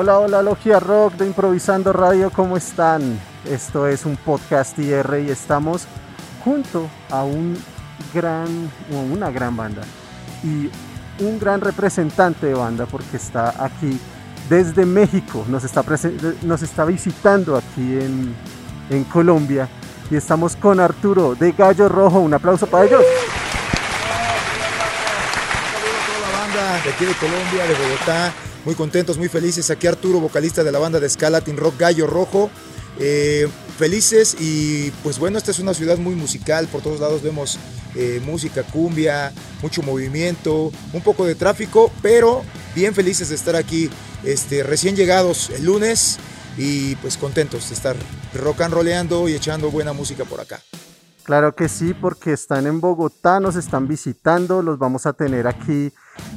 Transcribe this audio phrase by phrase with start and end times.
[0.00, 3.18] Hola, hola, Logia Rock de Improvisando Radio, ¿cómo están?
[3.44, 5.88] Esto es un podcast IR y estamos
[6.44, 7.58] junto a un
[8.14, 8.70] gran,
[9.12, 9.82] una gran banda
[10.44, 10.70] y
[11.20, 13.98] un gran representante de banda porque está aquí
[14.48, 15.82] desde México, nos está,
[16.42, 18.36] nos está visitando aquí en,
[18.90, 19.68] en Colombia
[20.12, 23.02] y estamos con Arturo de Gallo Rojo, un aplauso para ellos.
[26.84, 28.32] de aquí de Colombia, de Bogotá,
[28.68, 29.70] muy contentos, muy felices.
[29.70, 32.50] Aquí Arturo, vocalista de la banda de ska Latin Rock Gallo Rojo.
[32.98, 37.58] Eh, felices y pues bueno, esta es una ciudad muy musical, por todos lados vemos
[37.94, 42.42] eh, música, cumbia, mucho movimiento, un poco de tráfico, pero
[42.74, 43.88] bien felices de estar aquí,
[44.22, 46.18] este, recién llegados el lunes
[46.58, 47.96] y pues contentos de estar
[48.34, 50.60] rock and rollando y echando buena música por acá.
[51.24, 55.90] Claro que sí, porque están en Bogotá, nos están visitando, los vamos a tener aquí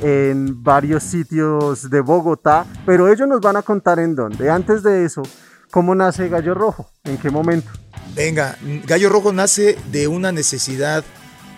[0.00, 4.50] en varios sitios de Bogotá, pero ellos nos van a contar en dónde.
[4.50, 5.22] Antes de eso,
[5.70, 6.90] ¿cómo nace Gallo Rojo?
[7.04, 7.70] ¿En qué momento?
[8.14, 11.04] Venga, Gallo Rojo nace de una necesidad,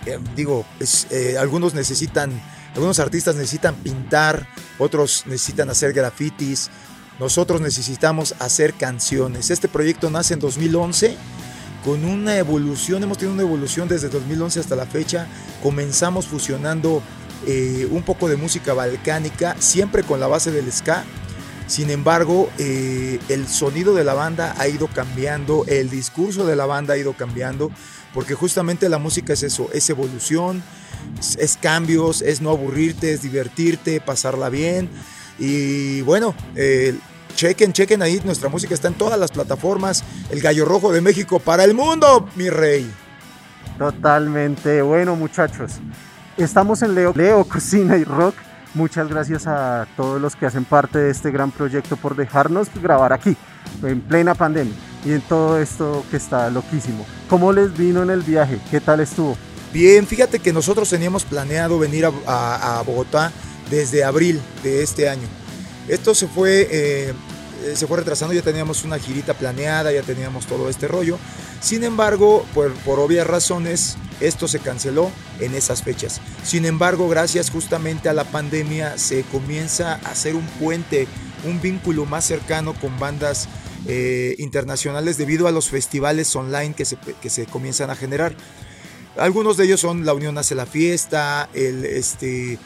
[0.06, 0.64] eh, digo,
[1.10, 2.30] eh, algunos necesitan,
[2.74, 4.46] algunos artistas necesitan pintar,
[4.78, 6.70] otros necesitan hacer grafitis,
[7.18, 9.50] nosotros necesitamos hacer canciones.
[9.50, 11.16] Este proyecto nace en 2011
[11.84, 15.26] con una evolución, hemos tenido una evolución desde 2011 hasta la fecha.
[15.62, 17.02] Comenzamos fusionando
[17.46, 21.04] eh, un poco de música balcánica, siempre con la base del ska.
[21.66, 26.66] Sin embargo, eh, el sonido de la banda ha ido cambiando, el discurso de la
[26.66, 27.70] banda ha ido cambiando,
[28.12, 30.62] porque justamente la música es eso, es evolución,
[31.38, 34.88] es cambios, es no aburrirte, es divertirte, pasarla bien.
[35.38, 36.98] Y bueno, eh,
[37.36, 40.04] Chequen, chequen ahí, nuestra música está en todas las plataformas.
[40.30, 42.90] El Gallo Rojo de México para el mundo, mi rey.
[43.78, 44.82] Totalmente.
[44.82, 45.72] Bueno, muchachos,
[46.42, 48.34] estamos en Leo, Leo Cocina y Rock.
[48.74, 53.12] Muchas gracias a todos los que hacen parte de este gran proyecto por dejarnos grabar
[53.12, 53.36] aquí,
[53.82, 54.74] en plena pandemia,
[55.04, 57.04] y en todo esto que está loquísimo.
[57.28, 58.60] ¿Cómo les vino en el viaje?
[58.70, 59.36] ¿Qué tal estuvo?
[59.72, 63.32] Bien, fíjate que nosotros teníamos planeado venir a Bogotá
[63.70, 65.28] desde abril de este año
[65.90, 67.14] esto se fue, eh,
[67.74, 71.18] se fue retrasando, ya teníamos una girita planeada, ya teníamos todo este rollo.
[71.60, 75.10] Sin embargo, por, por obvias razones, esto se canceló
[75.40, 76.20] en esas fechas.
[76.44, 81.06] Sin embargo, gracias justamente a la pandemia, se comienza a hacer un puente,
[81.44, 83.48] un vínculo más cercano con bandas
[83.86, 88.34] eh, internacionales debido a los festivales online que se, que se comienzan a generar.
[89.16, 92.58] Algunos de ellos son La Unión Hace la Fiesta, el, este,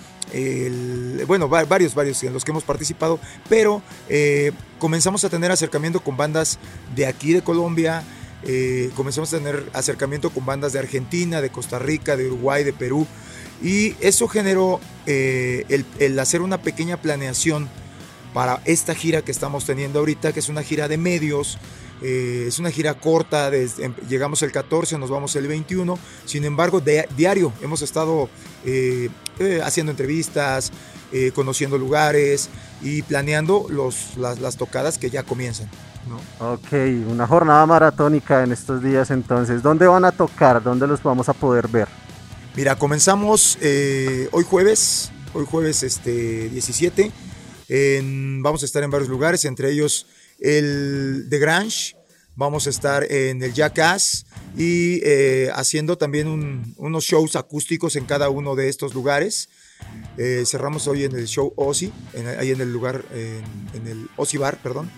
[1.26, 6.16] bueno, varios, varios en los que hemos participado, pero eh, comenzamos a tener acercamiento con
[6.16, 6.58] bandas
[6.94, 8.02] de aquí de Colombia,
[8.46, 12.74] eh, comenzamos a tener acercamiento con bandas de Argentina, de Costa Rica, de Uruguay, de
[12.74, 13.06] Perú,
[13.62, 17.68] y eso generó eh, el, hacer una pequeña planeación
[18.34, 21.56] para esta gira que estamos teniendo ahorita, que es una gira de medios,
[22.02, 25.98] eh, es una gira corta, em, llegamos el 14, nos vamos el 21.
[26.26, 26.82] Sin embargo,
[27.16, 28.28] diario hemos estado
[29.62, 30.72] haciendo entrevistas,
[31.34, 32.50] conociendo lugares
[32.82, 35.70] y planeando los, las, tocadas que ya comienzan.
[36.38, 36.72] Ok,
[37.08, 39.62] una jornada maratónica en estos días entonces.
[39.62, 40.62] ¿Dónde van a tocar?
[40.62, 41.88] ¿Dónde los vamos a poder ver?
[42.56, 43.58] Mira, comenzamos
[44.32, 47.10] hoy jueves, hoy jueves este, 17.
[48.42, 50.06] vamos a estar en varios lugares, entre ellos
[50.38, 51.96] el The Grange,
[52.36, 54.26] vamos a estar en el Jackass
[54.56, 59.48] y eh, haciendo también unos shows acústicos en cada uno de estos lugares.
[60.16, 61.92] Eh, cerramos hoy en el show Ozzy,
[62.38, 64.90] ahí en el lugar, en, el Ozzy Bar, perdón.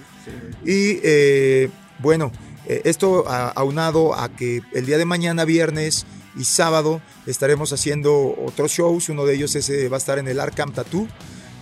[0.64, 2.32] Y eh, bueno,
[2.66, 6.04] esto aunado a que el día de mañana, viernes
[6.36, 9.08] y sábado, estaremos haciendo otros shows.
[9.08, 11.08] Uno de ellos va a estar en el Arkham Tattoo,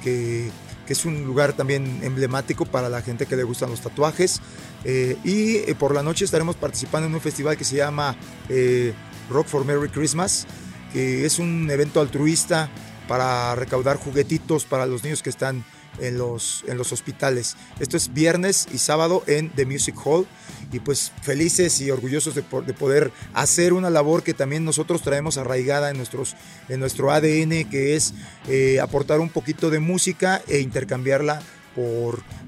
[0.03, 0.50] que
[0.87, 4.41] que es un lugar también emblemático para la gente que le gustan los tatuajes.
[4.85, 8.17] Eh, y eh, por la noche estaremos participando en un festival que se llama
[8.49, 8.93] eh,
[9.31, 10.47] Rock for Merry Christmas,
[10.93, 12.69] que es un evento altruista
[13.08, 15.64] para recaudar juguetitos para los niños que están
[15.98, 17.56] en los, en los hospitales.
[17.78, 20.26] Esto es viernes y sábado en The Music Hall.
[20.72, 25.90] y pues felices y orgullosos de, poder hacer una labor que también nosotros traemos arraigada
[25.90, 26.34] en, nuestros,
[26.68, 28.14] en nuestro ADN, que es
[28.48, 31.42] eh, aportar un poquito de música e intercambiarla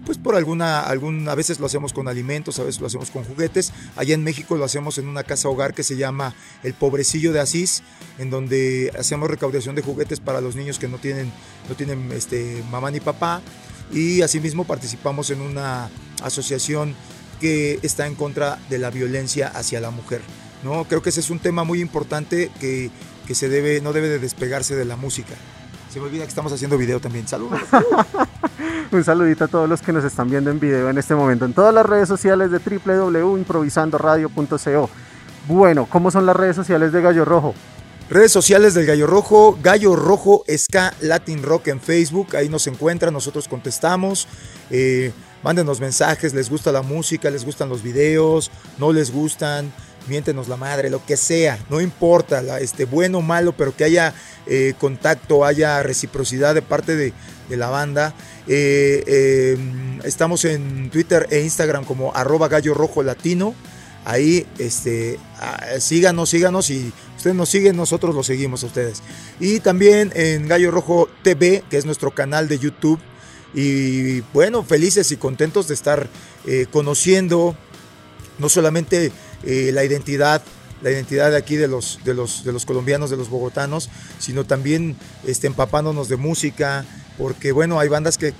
[0.05, 3.25] pues por alguna, alguna, a veces lo hacemos con alimentos, a veces lo hacemos con
[3.25, 3.73] juguetes.
[3.97, 7.41] Allá en México lo hacemos en una casa hogar que se llama El Pobrecillo de
[7.41, 7.83] Asís,
[8.19, 11.33] en donde hacemos recaudación de juguetes para los niños que no tienen,
[11.69, 13.43] no tienen este, mamá ni papá.
[13.93, 15.91] Y asimismo participamos en una
[16.23, 16.95] asociación
[17.41, 20.21] que está en contra de la violencia hacia la mujer.
[20.65, 20.85] ¿no?
[20.85, 22.91] Creo que ese es un tema muy importante que,
[23.27, 25.35] que se debe, no debe de despegarse de la música.
[25.93, 27.27] Se me olvida que estamos haciendo video también.
[27.29, 27.61] Saludos.
[28.91, 31.53] Un saludito a todos los que nos están viendo en video en este momento en
[31.53, 34.91] todas las redes sociales de www.improvisandoradio.co.
[35.49, 37.55] Bueno, ¿cómo son las redes sociales de Gallo Rojo?
[38.09, 43.13] Redes sociales del Gallo Rojo, Gallo Rojo Ska Latin Rock en Facebook, ahí nos encuentran,
[43.13, 44.29] nosotros contestamos.
[44.71, 45.11] Eh,
[45.43, 49.73] mándenos mensajes, les gusta la música, les gustan los videos, no les gustan,
[50.09, 54.15] miéntenos la madre, lo que sea, no importa, este, bueno o malo, pero que haya
[54.47, 57.13] eh, contacto, haya reciprocidad de parte de,
[57.51, 58.13] la banda.
[58.49, 63.55] Eh, em, estamos en Twitter e Instagram como arroba gallo rojo latino.
[64.05, 65.19] Ahí, este,
[65.79, 69.03] síganos, síganos y ustedes nos siguen, nosotros los seguimos a ustedes.
[69.41, 73.01] Y también en Gallo Rojo TV, que es nuestro canal de YouTube.
[73.55, 76.09] Y bueno, felices y contentos de estar
[76.47, 77.57] eh, conociendo
[78.39, 79.11] no solamente
[79.45, 80.43] eh, la identidad
[80.83, 83.89] la identidad de aquí de los, de los, de los colombianos, de los bogotanos,
[84.19, 86.85] sino también este, empapándonos de música,
[87.19, 88.35] porque bueno, hay bandas que,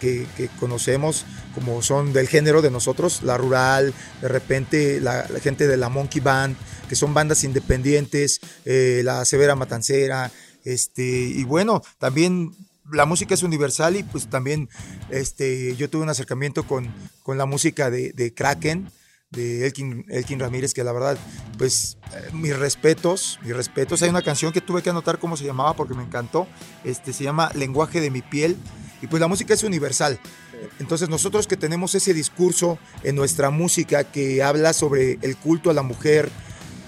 [0.61, 5.89] conocemos como son del género de nosotros, la rural, de repente la, gente de la
[5.89, 6.57] Monkey Band,
[6.89, 10.31] que son bandas independientes, eh, la Severa Matancera,
[10.65, 12.53] este, y bueno, también
[12.93, 14.69] la música es universal y pues también
[15.11, 16.93] este, yo tuve un acercamiento con,
[17.23, 18.91] con la música de, de Kraken,
[19.37, 21.17] de Elkin, Elkin Ramírez, que la verdad,
[21.59, 24.03] pues eh, mis respetos, mis respetos.
[24.03, 26.49] Hay una canción que tuve que anotar cómo se llamaba porque me encantó.
[26.83, 28.57] Este, se llama Lenguaje de mi piel.
[29.03, 30.19] Y pues la música es universal.
[30.81, 35.75] Entonces nosotros que tenemos ese discurso en nuestra música que habla sobre el culto a
[35.75, 36.31] la mujer,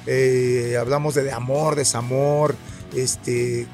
[0.07, 2.57] eh, hablamos de, amor, desamor,
[2.97, 3.67] este,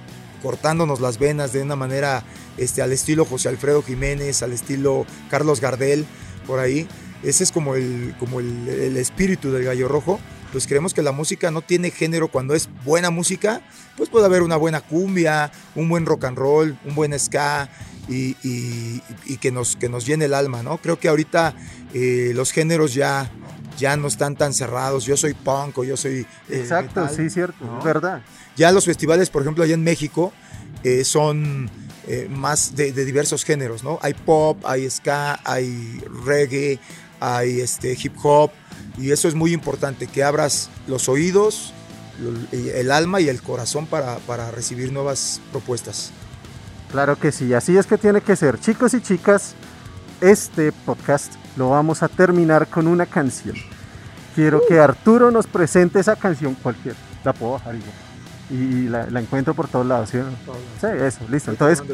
[0.43, 2.25] cortándonos las venas de una manera
[2.57, 6.07] este, al estilo José Alfredo Jiménez, al estilo Carlos Gardel,
[6.47, 6.89] por ahí.
[7.25, 10.21] Ese es como el, como el, espíritu del gallo rojo.
[10.53, 13.61] Pues creemos que la música no tiene género cuando es buena música,
[13.97, 17.69] pues puede haber una buena cumbia, un buen rock and roll, un buen ska
[18.09, 19.01] y,
[19.41, 20.79] que, nos, que nos llene el alma, ¿no?
[20.79, 21.55] Creo que ahorita
[21.93, 23.31] eh, los géneros ya,
[23.79, 25.05] ya no están tan cerrados.
[25.07, 26.27] Yo soy punk o yo soy.
[26.49, 28.23] Eh, Exacto, sí, cierto, verdad.
[28.57, 30.33] Ya los festivales, por ejemplo, allá en México,
[30.85, 31.71] eh, son
[32.29, 33.99] más de, de, diversos géneros, ¿no?
[34.03, 36.79] Hay pop, hay ska, hay reggae,
[37.25, 38.51] hay este, hip hop,
[38.99, 41.73] y eso es muy importante, que abras los oídos,
[42.53, 46.13] el alma y el corazón para, para recibir nuevas propuestas.
[46.91, 48.61] Claro que sí, así es que tiene que ser.
[48.61, 49.55] Chicos y chicas,
[50.21, 53.57] este podcast lo vamos a terminar con una canción.
[54.35, 56.95] Quiero que Arturo nos presente esa canción cualquier.
[57.25, 60.19] La puedo bajar y, y la, la, encuentro por todos lados, ¿sí?
[60.81, 61.51] Sí, eso, listo.
[61.51, 61.85] Entonces,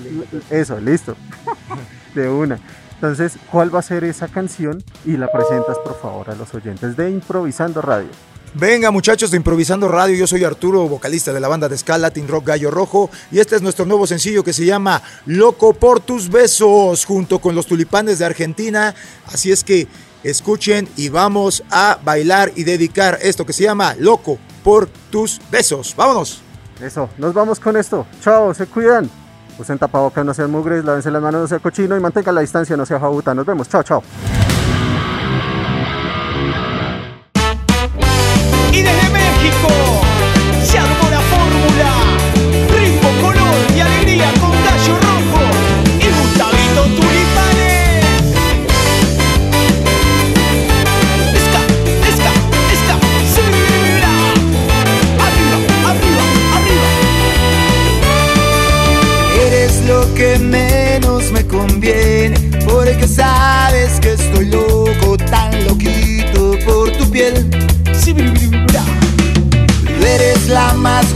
[0.51, 1.17] eso, listo.
[2.15, 2.59] De una.
[3.01, 4.85] Entonces, ¿cuál va a ser esa canción?
[5.07, 8.11] Y la presentas, por favor, a los oyentes de Improvisando Radio.
[8.53, 12.29] Venga muchachos de Improvisando Radio, yo soy Arturo, vocalista de la banda de ska Latin
[12.29, 16.29] Rock Gallo Rojo y este es nuestro nuevo sencillo que se llama Loco por tus
[16.29, 18.95] besos junto con los tulipanes de Argentina,
[19.33, 19.87] así es que
[20.23, 25.95] escuchen y vamos a bailar y dedicar esto que se llama Loco por tus besos.
[25.97, 26.43] Vámonos.
[26.83, 28.07] Eso, nos vamos con esto.
[28.21, 29.09] Chao, se cuidan.
[29.61, 32.79] Usen tapabocas, no sean mugres, lávense las manos, no sea cochino y mantengan la distancia,
[32.79, 33.35] no sea jabuta.
[33.35, 33.69] Nos vemos.
[33.69, 34.03] Chao, chao.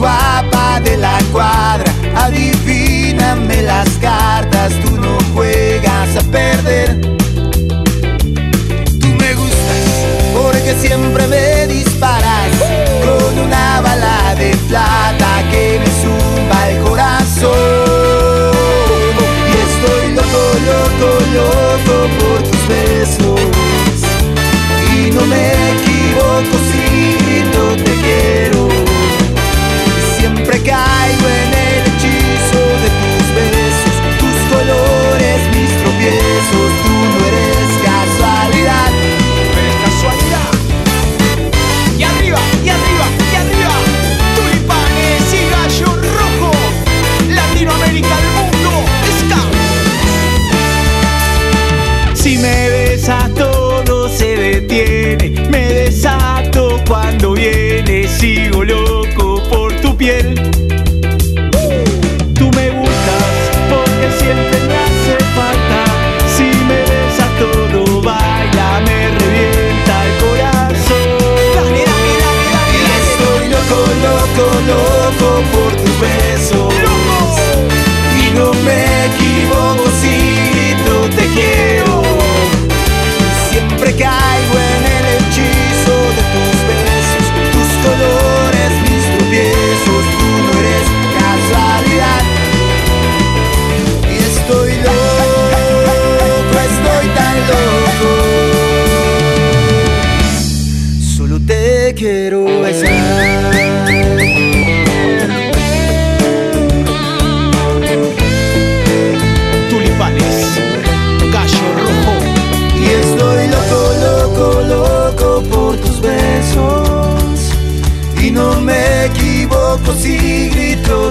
[0.05, 1.19] Guapa de la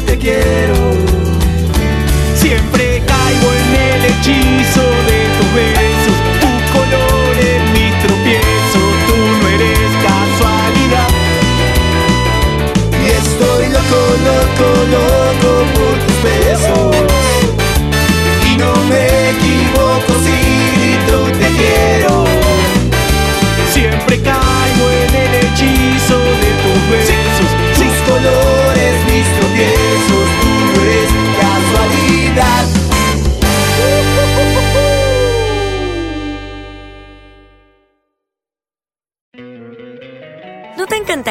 [0.05, 0.92] te quiero.